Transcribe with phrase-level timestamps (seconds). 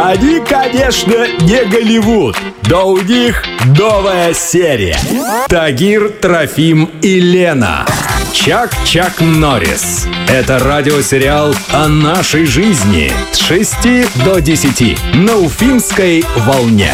[0.00, 2.36] Они, конечно, не Голливуд,
[2.70, 3.42] но у них
[3.76, 4.96] новая серия.
[5.48, 7.84] Тагир, Трофим и Лена.
[8.32, 10.06] Чак-Чак Норрис.
[10.28, 16.92] Это радиосериал о нашей жизни с 6 до 10 на Уфимской волне.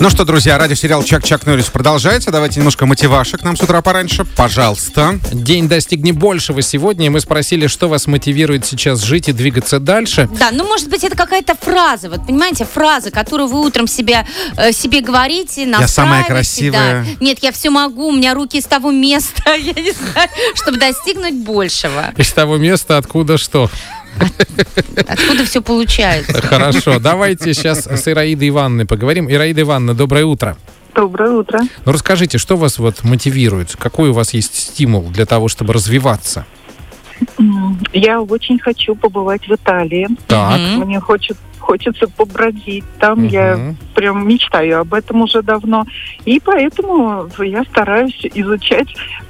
[0.00, 2.30] Ну что, друзья, радиосериал «Чак-Чак Норрис» продолжается.
[2.30, 4.24] Давайте немножко мотивашек нам с утра пораньше.
[4.36, 5.18] Пожалуйста.
[5.32, 7.10] День достигни большего сегодня.
[7.10, 10.28] Мы спросили, что вас мотивирует сейчас жить и двигаться дальше.
[10.38, 14.24] Да, ну может быть это какая-то фраза, вот понимаете, фраза, которую вы утром себе,
[14.56, 17.04] э, себе говорите, Я самая красивая.
[17.04, 17.06] да.
[17.18, 21.34] Нет, я все могу, у меня руки из того места, я не знаю, чтобы достигнуть
[21.34, 22.14] большего.
[22.16, 23.68] Из того места, откуда что.
[25.06, 26.40] Откуда все получается?
[26.42, 29.30] Хорошо, давайте сейчас с Ираидой Ивановной поговорим.
[29.30, 30.56] Ираида Ивановна, доброе утро.
[30.94, 31.60] Доброе утро.
[31.84, 33.76] Ну расскажите, что вас вот мотивирует?
[33.76, 36.44] Какой у вас есть стимул для того, чтобы развиваться?
[37.92, 40.08] Я очень хочу побывать в Италии.
[40.26, 40.58] Так.
[40.76, 42.84] Мне хочет, хочется побродить.
[42.98, 43.76] Там я Мгм.
[43.94, 45.84] прям мечтаю об этом уже давно.
[46.24, 48.88] И поэтому я стараюсь изучать,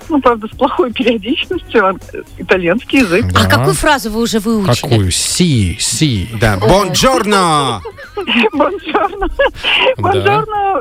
[0.09, 2.01] ну, правда, с плохой периодичностью ан-
[2.39, 3.27] итальянский язык.
[3.33, 3.41] Да.
[3.45, 4.81] А какую фразу вы уже выучили?
[4.81, 5.11] Какую?
[5.11, 6.29] Си, си.
[6.41, 7.81] Да, бонджорно!
[8.53, 9.29] Бонжорно.
[9.97, 10.81] Бонжорно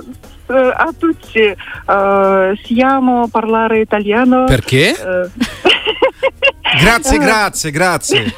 [0.49, 1.55] э, a tutti.
[1.87, 4.47] Э, Siamo parlare italiano.
[4.47, 4.95] Перке?
[6.81, 8.33] Грации, грации, грации.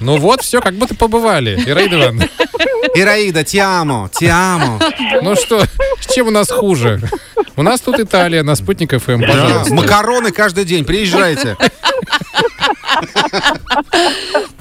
[0.00, 1.54] Ну вот, все, как будто побывали.
[1.66, 2.28] Ираида Ивановна,
[2.94, 4.78] Ираида, тиамо, тиамо.
[5.22, 5.64] ну что,
[6.00, 7.00] с чем у нас хуже?
[7.56, 9.74] У нас тут Италия на Спутник ФМ, Да, пожалуйста.
[9.74, 11.56] Макароны каждый день, приезжайте.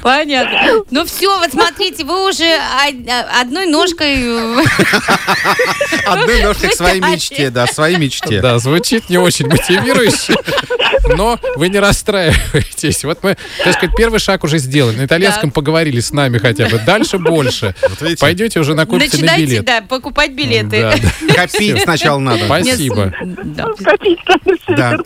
[0.01, 0.83] Понятно.
[0.91, 4.15] Ну все, вот смотрите, вы уже од- одной ножкой...
[4.17, 4.63] э,
[6.05, 8.39] Одной ножкой к своей мечте, да, своей мечте.
[8.41, 10.35] Да, звучит не очень мотивирующе,
[11.17, 13.03] но вы не расстраивайтесь.
[13.03, 14.95] Вот мы, так сказать, первый шаг уже сделали.
[14.97, 16.79] На итальянском поговорили с нами хотя бы.
[16.85, 17.73] Дальше больше.
[18.01, 18.19] видите?
[18.19, 19.65] Пойдете уже на Начинайте, билет.
[19.65, 20.81] да, покупать билеты.
[20.81, 20.95] Да,
[21.27, 21.33] да.
[21.33, 22.45] Копить сначала надо.
[22.45, 23.11] Спасибо.
[23.43, 23.67] Да.
[23.83, 24.97] Копить надо Да.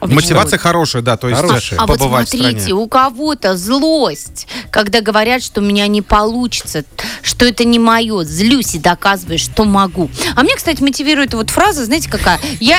[0.00, 1.78] Мотивация хорошая, да, то есть Хорошая.
[1.78, 2.82] э, А вот побывать в смотрите, стране.
[2.82, 6.84] у кого-то злость, когда говорят, что у меня не получится,
[7.22, 10.10] что это не мое, злюсь и доказываю, что могу.
[10.34, 12.40] А мне, кстати, мотивирует вот фраза, знаете, какая?
[12.60, 12.78] Я,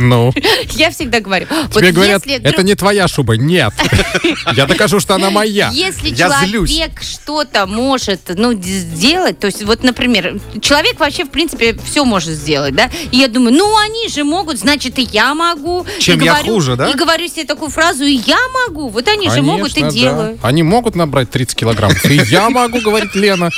[0.00, 0.32] Ну,
[0.76, 3.34] я всегда говорю, вот тебе говорят, если это не твоя шуба.
[3.36, 3.72] Нет.
[4.56, 5.70] Я докажу, что она моя.
[5.72, 11.76] Если Я человек что-то может, ну, сделать, то есть, вот, например, человек вообще, в принципе,
[11.84, 15.86] все может сделать, да, и я думаю, ну, они же могут, значит, и я могу.
[16.00, 16.90] Чем И я говорю- хуже, да?
[16.90, 19.98] И говорю себе такую фразу, и я могу, вот они же могут и Конечно, да.
[19.98, 20.40] делают.
[20.42, 21.92] Они могут набрать 30 килограмм.
[22.04, 23.50] И я могу, говорит Лена.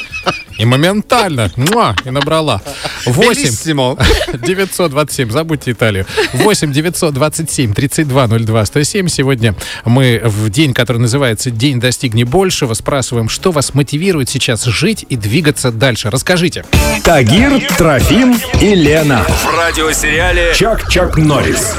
[0.58, 1.50] И моментально.
[1.56, 2.60] Муа, и набрала.
[3.06, 3.96] 8 Белиссимо.
[4.32, 6.06] 927, забудьте Италию.
[6.32, 9.08] 8 927 32 02 107.
[9.08, 9.54] Сегодня
[9.84, 15.16] мы в день, который называется «День достигни большего», спрашиваем, что вас мотивирует сейчас жить и
[15.16, 16.10] двигаться дальше.
[16.10, 16.64] Расскажите.
[17.02, 19.24] Тагир, Трофим и Лена.
[19.28, 21.74] В радиосериале «Чак-Чак Норрис».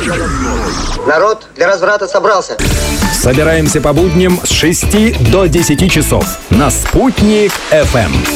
[1.07, 2.57] Народ для разврата собрался.
[3.13, 8.33] Собираемся по будням с 6 до 10 часов на «Спутник ФМ».